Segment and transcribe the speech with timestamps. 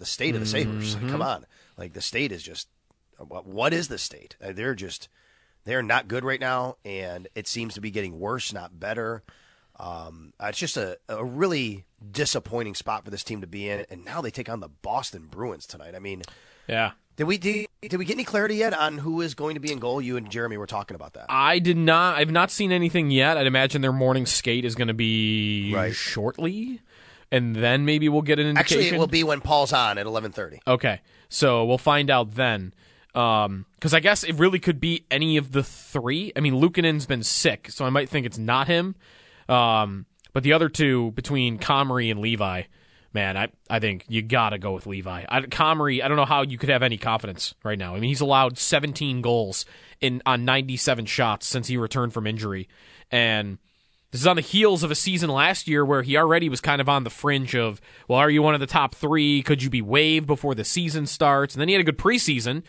[0.00, 0.96] The state of the Sabres.
[1.08, 1.46] Come on.
[1.76, 2.66] Like, the state is just.
[3.18, 4.34] What, what is the state?
[4.42, 5.08] Uh, They're just.
[5.64, 9.22] They're not good right now, and it seems to be getting worse, not better.
[9.78, 13.84] Um, uh, it's just a, a really disappointing spot for this team to be in,
[13.90, 15.94] and now they take on the Boston Bruins tonight.
[15.94, 16.22] I mean,
[16.66, 16.92] Yeah.
[17.16, 19.70] did we did, did we get any clarity yet on who is going to be
[19.70, 20.00] in goal?
[20.00, 21.26] You and Jeremy were talking about that.
[21.28, 22.16] I did not.
[22.16, 23.36] I've not seen anything yet.
[23.36, 25.94] I'd imagine their morning skate is going to be Right.
[25.94, 26.80] shortly,
[27.32, 28.80] and then maybe we'll get an indication.
[28.80, 30.60] Actually, it will be when Paul's on at eleven thirty.
[30.66, 32.74] Okay, so we'll find out then.
[33.12, 36.32] Because I guess it really could be any of the three.
[36.36, 38.94] I mean, Luukkonen's been sick, so I might think it's not him.
[39.48, 42.62] Um, but the other two, between Comrie and Levi,
[43.12, 45.24] man, I, I think you got to go with Levi.
[45.28, 47.94] I, Comrie, I don't know how you could have any confidence right now.
[47.94, 49.64] I mean, he's allowed 17 goals
[50.00, 52.68] in on 97 shots since he returned from injury,
[53.10, 53.58] and
[54.10, 56.80] this is on the heels of a season last year where he already was kind
[56.80, 59.42] of on the fringe of, well, are you one of the top three?
[59.42, 61.54] Could you be waived before the season starts?
[61.54, 62.62] And then he had a good preseason.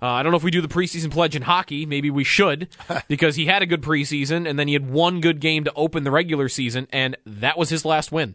[0.00, 1.86] Uh, I don't know if we do the preseason pledge in hockey.
[1.86, 2.68] Maybe we should,
[3.08, 6.04] because he had a good preseason and then he had one good game to open
[6.04, 8.34] the regular season, and that was his last win.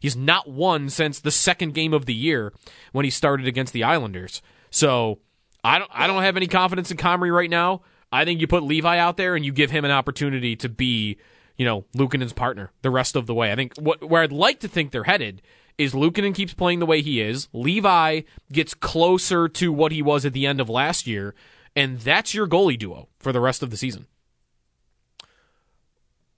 [0.00, 2.52] He's not won since the second game of the year
[2.92, 4.42] when he started against the Islanders.
[4.70, 5.18] So
[5.64, 7.82] I don't I don't have any confidence in Comrie right now.
[8.10, 11.18] I think you put Levi out there and you give him an opportunity to be,
[11.58, 13.52] you know, Luukkonen's partner the rest of the way.
[13.52, 15.42] I think what where I'd like to think they're headed
[15.76, 17.48] is Luukkonen keeps playing the way he is.
[17.52, 21.34] Levi gets closer to what he was at the end of last year,
[21.76, 24.06] and that's your goalie duo for the rest of the season.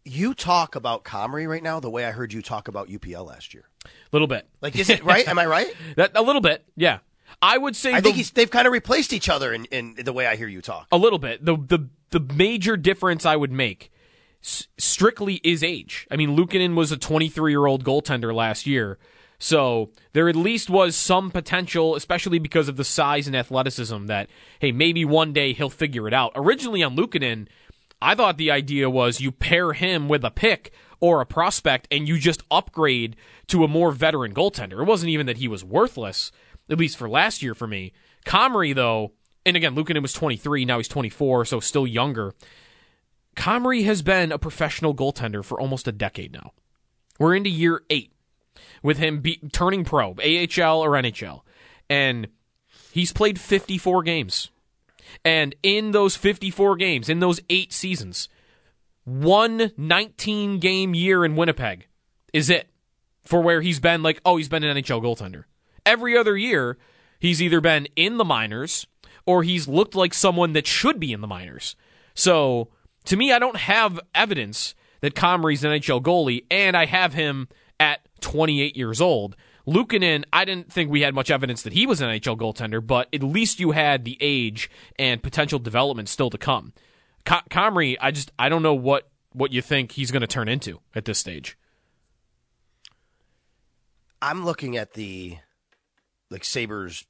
[0.05, 3.53] You talk about Comrie right now the way I heard you talk about UPL last
[3.53, 3.65] year.
[3.85, 4.49] A little bit.
[4.63, 5.27] Like, is it right?
[5.29, 5.69] Am I right?
[5.97, 6.99] That a little bit, yeah.
[7.43, 10.13] I would say I the- think they've kind of replaced each other in, in the
[10.13, 10.89] way I hear you talk.
[10.91, 11.45] A little bit.
[11.45, 13.93] The the the major difference I would make
[14.41, 16.07] strictly is age.
[16.11, 18.99] I mean, Luukkonen was a 23 year old goaltender last year,
[19.39, 24.07] so there at least was some potential, especially because of the size and athleticism.
[24.07, 24.31] That
[24.61, 26.33] hey, maybe one day he'll figure it out.
[26.35, 27.49] Originally on Luukkonen,
[28.01, 32.07] I thought the idea was you pair him with a pick or a prospect, and
[32.07, 34.81] you just upgrade to a more veteran goaltender.
[34.81, 36.31] It wasn't even that he was worthless,
[36.69, 37.93] at least for last year for me.
[38.27, 39.13] Comrie though
[39.47, 42.35] and again, Luukkonen was 23, now he's 24, so still younger.
[43.41, 46.53] Comrie has been a professional goaltender for almost a decade now.
[47.19, 48.13] We're into year eight
[48.83, 51.41] with him be, turning pro, AHL or NHL,
[51.89, 52.29] and
[52.93, 54.51] he's played 54 games.
[55.25, 58.29] And in those 54 games, in those eight seasons,
[59.05, 61.87] one 19 game year in Winnipeg
[62.35, 62.69] is it
[63.25, 65.45] for where he's been like, oh, he's been an NHL goaltender.
[65.87, 66.77] Every other year,
[67.19, 68.87] he's either been in the minors
[69.25, 71.75] or he's looked like someone that should be in the minors.
[72.15, 72.69] So
[73.05, 77.49] to me, I don't have evidence that Comrie's an NHL goalie, and I have him
[77.79, 79.37] at 28 years old.
[79.67, 83.09] Luukkonen, I didn't think we had much evidence that he was an NHL goaltender, but
[83.13, 86.73] at least you had the age and potential development still to come.
[87.25, 90.49] Co- Comrie, I just I don't know what what you think he's going to turn
[90.49, 91.57] into at this stage.
[94.23, 95.39] I'm looking at the
[96.31, 97.07] like Sabres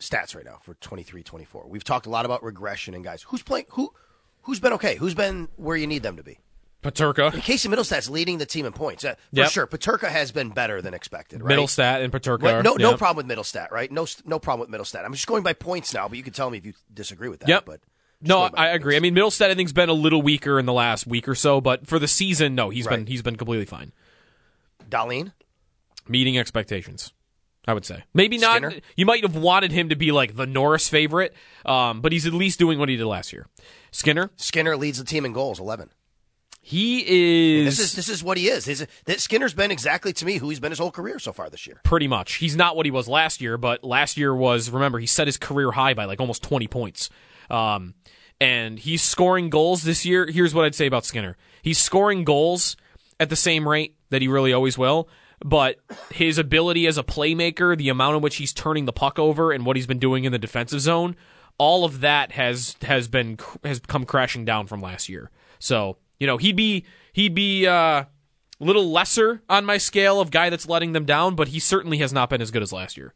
[0.00, 1.68] stats right now for 23-24.
[1.68, 3.22] We've talked a lot about regression and guys.
[3.22, 3.92] Who's playing who
[4.42, 4.96] who's been okay?
[4.96, 6.38] Who's been where you need them to be?
[6.82, 9.04] Peterka, Casey Mittelstadt's leading the team in points.
[9.04, 9.50] Uh, for Yep.
[9.50, 9.66] sure.
[9.68, 11.56] Peterka has been better than expected, right?
[11.56, 12.42] Mittelstadt, and Peterka.
[12.42, 13.90] Right, no, no problem with Mittelstadt, right?
[13.92, 15.04] No, no problem with Mittelstadt.
[15.04, 17.38] I'm just going by points now, but you can tell me if you disagree with
[17.40, 17.48] that.
[17.48, 17.66] Yep.
[17.66, 17.80] But
[18.20, 18.96] No, I agree.
[18.96, 21.60] I mean, Mittelstadt I think's been a little weaker in the last week or so,
[21.60, 23.92] but for the season, no, he's been he's been completely fine.
[24.90, 25.32] Dahlin,
[26.08, 27.12] Meeting expectations,
[27.66, 28.02] I would say.
[28.12, 28.56] Maybe not.
[28.56, 28.74] Skinner?
[28.96, 32.32] You might have wanted him to be like the Norris favorite, um, but he's at
[32.32, 33.46] least doing what he did last year.
[33.92, 35.90] Skinner, Skinner leads the team in goals, 11.
[36.64, 38.64] He is, This is this is what he is.
[38.66, 41.50] His, that Skinner's been exactly to me who he's been his whole career so far
[41.50, 41.80] this year.
[41.82, 42.34] pretty much.
[42.34, 45.36] He's not what he was last year, but last year was remember he set his
[45.36, 47.10] career high by like almost 20 points.
[47.50, 47.94] Um,
[48.40, 50.26] and he's scoring goals this year.
[50.26, 51.36] Here's what I'd say about Skinner.
[51.62, 52.76] He's scoring goals
[53.18, 55.08] at the same rate that he really always will,
[55.44, 55.78] but
[56.12, 59.66] his ability as a playmaker, the amount in which he's turning the puck over and
[59.66, 61.16] what he's been doing in the defensive zone,
[61.58, 65.30] all of that has has been has come crashing down from last year.
[65.58, 68.04] So, you know, he'd be he'd be uh
[68.62, 71.98] a little lesser on my scale of guy that's letting them down, but he certainly
[71.98, 73.12] has not been as good as last year.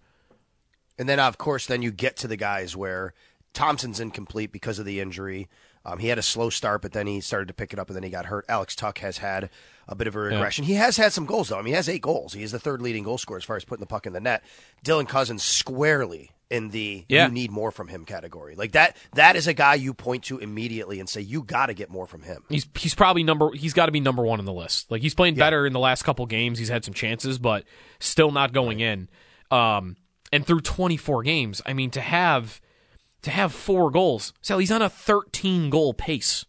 [0.99, 3.14] And then, of course, then you get to the guys where
[3.52, 5.49] Thompson's incomplete because of the injury.
[5.87, 7.97] Um, he had a slow start, but then he started to pick it up, and
[7.97, 8.44] then he got hurt.
[8.49, 9.49] Alex Tuch has had
[9.87, 10.65] a bit of a regression.
[10.65, 11.59] He has had some goals, though.
[11.59, 12.33] I mean, he has eight goals.
[12.33, 14.21] He is the third leading goal scorer as far as putting the puck in the
[14.21, 14.43] net.
[14.85, 17.27] Dylan Cozens squarely in the Yeah.
[17.27, 18.55] you need more from him category.
[18.56, 18.97] Like that.
[19.15, 22.06] That is a guy you point to immediately and say you got to get more
[22.06, 22.43] from him.
[22.49, 24.91] He's he's probably number he's got to be number one on the list.
[24.91, 26.59] Like he's playing better in the last couple games.
[26.61, 27.65] He's had some chances, but
[27.99, 29.09] still not going in.
[29.50, 29.97] Um,
[30.32, 32.61] and through 24 games, I mean to have
[33.26, 34.32] to have four goals.
[34.40, 36.46] So he's on a 13 goal pace.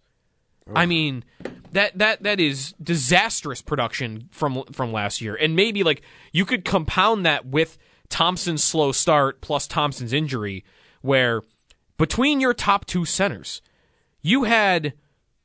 [0.75, 1.23] I mean
[1.71, 5.35] that that that is disastrous production from from last year.
[5.35, 7.79] And maybe like you could compound that with
[8.09, 10.63] Thompson's slow start plus Thompson's injury
[11.01, 11.41] where
[11.97, 13.63] between your top two centers,
[14.21, 14.93] you had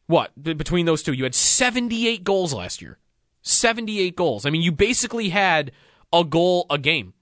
[0.07, 1.15] what between those two?
[1.15, 2.99] You had 78 goals last year.
[3.41, 4.45] 78 goals.
[4.45, 5.73] I mean, you basically had
[6.13, 7.15] a goal a game.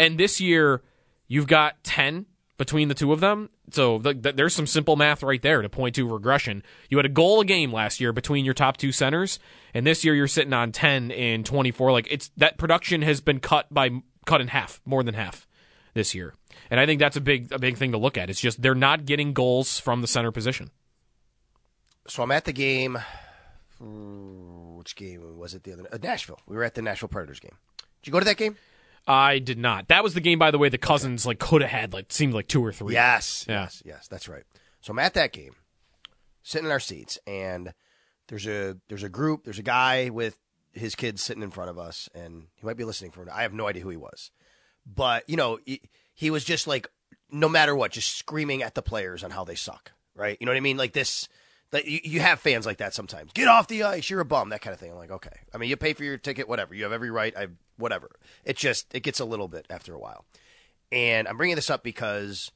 [0.00, 0.82] And this year,
[1.28, 2.26] you've got 10
[2.58, 3.48] between the two of them.
[3.70, 6.62] So th- th- there's some simple math right there to point to regression.
[6.90, 9.38] You had a goal a game last year between your top two centers,
[9.72, 11.92] and this year you're sitting on 10 in 24.
[11.92, 13.90] Like it's that production has been cut by
[14.26, 15.46] cut in half, more than half
[15.94, 16.34] this year.
[16.70, 18.28] And I think that's a big a big thing to look at.
[18.28, 20.70] It's just they're not getting goals from the center position.
[22.08, 22.98] So I'm at the game.
[23.80, 25.62] Which game was it?
[25.62, 26.40] The other uh, Nashville.
[26.46, 27.56] We were at the Nashville Predators game.
[28.02, 28.56] Did you go to that game?
[29.08, 29.88] I did not.
[29.88, 30.68] That was the game, by the way.
[30.68, 32.92] The Cozens like could have had like seemed like two or three.
[32.94, 33.62] Yes, Yeah.
[33.62, 34.08] yes, yes.
[34.08, 34.44] That's right.
[34.80, 35.54] So I'm at that game,
[36.42, 37.72] sitting in our seats, and
[38.28, 39.44] there's a there's a group.
[39.44, 40.38] There's a guy with
[40.72, 43.26] his kids sitting in front of us, and he might be listening for.
[43.32, 44.30] I have no idea who he was,
[44.86, 45.80] but you know, he,
[46.14, 46.86] he was just like,
[47.30, 49.92] no matter what, just screaming at the players on how they suck.
[50.14, 50.36] Right?
[50.40, 50.76] You know what I mean?
[50.76, 51.28] Like this.
[51.70, 53.32] That you, you have fans like that sometimes.
[53.32, 54.08] Get off the ice.
[54.08, 54.48] You're a bum.
[54.50, 54.90] That kind of thing.
[54.90, 55.40] I'm like, okay.
[55.54, 56.74] I mean, you pay for your ticket, whatever.
[56.74, 57.36] You have every right.
[57.36, 58.10] I whatever.
[58.44, 60.24] It just it gets a little bit after a while.
[60.90, 62.50] And I'm bringing this up because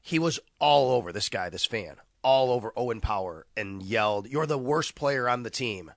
[0.00, 4.46] he was all over this guy, this fan, all over Owen Power, and yelled, "You're
[4.46, 5.92] the worst player on the team."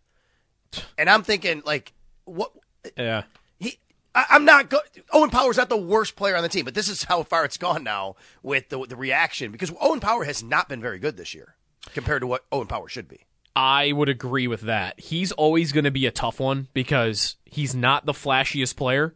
[0.97, 1.93] And I'm thinking, like,
[2.23, 2.51] what?
[2.97, 3.23] Yeah.
[3.59, 3.77] He,
[4.15, 4.69] I, I'm not.
[4.69, 4.79] Go-
[5.11, 7.57] Owen Power's not the worst player on the team, but this is how far it's
[7.57, 11.33] gone now with the the reaction because Owen Power has not been very good this
[11.33, 11.55] year
[11.93, 13.25] compared to what Owen Power should be.
[13.55, 14.99] I would agree with that.
[14.99, 19.13] He's always going to be a tough one because he's not the flashiest player.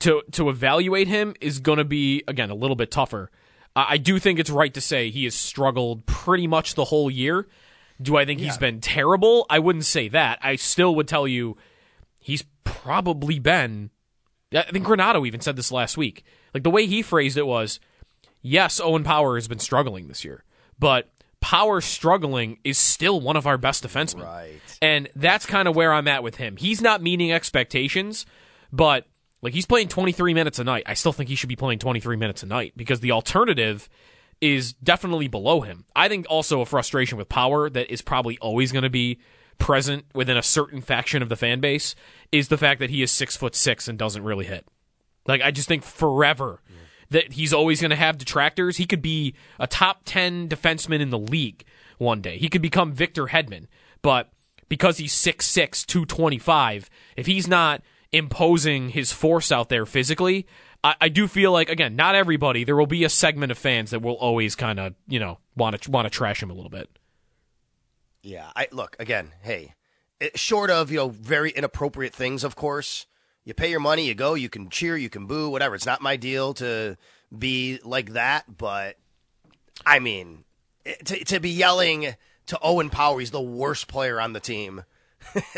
[0.00, 3.30] To to evaluate him is going to be again a little bit tougher.
[3.74, 7.10] I I do think it's right to say he has struggled pretty much the whole
[7.10, 7.46] year.
[8.00, 9.46] Do I think he's been terrible?
[9.48, 10.38] I wouldn't say that.
[10.42, 11.56] I still would tell you
[12.20, 13.90] he's probably been.
[14.54, 16.22] I think Granato even said this last week.
[16.52, 17.80] Like the way he phrased it was,
[18.42, 20.44] yes, Owen Power has been struggling this year,
[20.78, 21.10] but
[21.46, 24.24] Power struggling is still one of our best defensemen.
[24.24, 24.60] Right.
[24.82, 26.56] And that's kind of where I'm at with him.
[26.56, 28.26] He's not meeting expectations,
[28.72, 29.06] but
[29.42, 30.82] like he's playing 23 minutes a night.
[30.86, 33.88] I still think he should be playing 23 minutes a night because the alternative
[34.40, 35.84] is definitely below him.
[35.94, 39.20] I think also a frustration with Power that is probably always going to be
[39.58, 41.94] present within a certain faction of the fan base
[42.32, 44.66] is the fact that he is six foot six and doesn't really hit.
[45.28, 46.60] Like I just think forever
[47.10, 48.76] that he's always going to have detractors.
[48.76, 51.64] He could be a top 10 defenseman in the league
[51.98, 52.38] one day.
[52.38, 53.66] He could become Victor Hedman,
[54.02, 54.30] but
[54.68, 57.82] because he's 6'6", 225, if he's not
[58.12, 60.46] imposing his force out there physically,
[60.82, 62.64] I, I do feel like again, not everybody.
[62.64, 65.80] There will be a segment of fans that will always kind of you know want
[65.80, 66.88] to want to trash him a little bit.
[68.22, 69.32] Yeah, I look again.
[69.42, 69.74] Hey,
[70.20, 73.06] it, short of you know very inappropriate things, of course.
[73.46, 75.76] You pay your money, you go, you can cheer, you can boo, whatever.
[75.76, 76.96] It's not my deal to
[77.36, 78.96] be like that, but
[79.86, 80.44] I mean,
[81.04, 84.84] to to be yelling to Owen Power, he's the worst player on the team.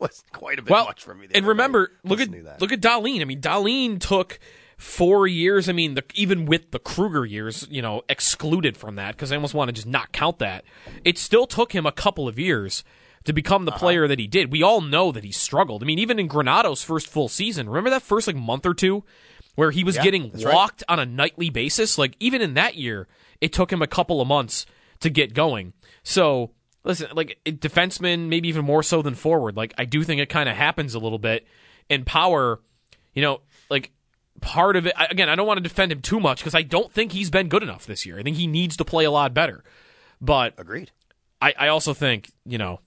[0.00, 1.28] Was quite a bit well, much for me.
[1.34, 3.20] and remember, look at look at Dahlin.
[3.20, 4.40] I mean, Dahlin took
[4.78, 5.68] four years.
[5.68, 9.36] I mean, the, even with the Krueger years, you know, excluded from that because I
[9.36, 10.64] almost want to just not count that.
[11.04, 12.82] It still took him a couple of years
[13.24, 13.76] to become Uh-huh.
[13.76, 14.50] the player that he did.
[14.52, 15.82] We all know that he struggled.
[15.82, 19.04] I mean, even in Granato's first full season, remember that first like month or two
[19.56, 20.82] where he was Yeah, getting that's right.
[20.88, 21.98] on a nightly basis?
[21.98, 23.08] Like even in that year,
[23.40, 24.64] it took him a couple of months
[25.00, 25.72] to get going.
[26.02, 26.52] So
[26.84, 29.56] listen, like defenseman, maybe even more so than forward.
[29.56, 31.46] Like I do think it kind of happens a little bit.
[31.90, 32.60] And power,
[33.14, 33.90] you know, like
[34.40, 34.94] part of it.
[35.10, 37.48] Again, I don't want to defend him too much because I don't think he's been
[37.48, 38.18] good enough this year.
[38.18, 39.62] I think he needs to play a lot better.
[40.20, 40.92] But Agreed.
[41.42, 42.80] I, I also think, you know,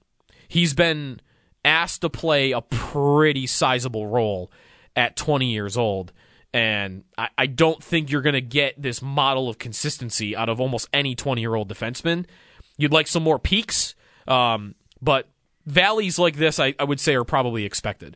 [0.54, 1.20] he's been
[1.66, 4.52] asked to play a pretty sizable role
[4.96, 6.14] at 20 years old.
[6.54, 10.62] And I, I don't think you're going to get this model of consistency out of
[10.62, 12.28] almost any 20 year old defenseman.
[12.78, 13.96] You'd like some more peaks,
[14.28, 15.28] um, but
[15.66, 18.16] valleys like this, I, I would say, are probably expected.